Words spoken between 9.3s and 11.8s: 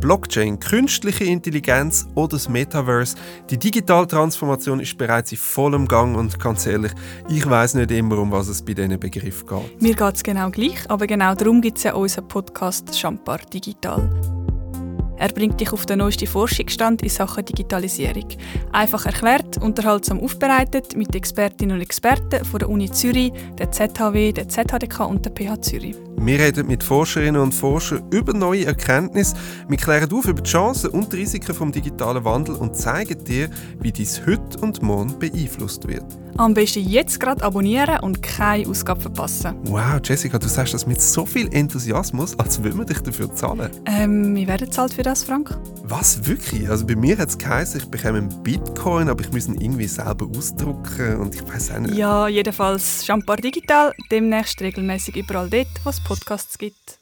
geht. Mir geht es genau gleich, aber genau darum gibt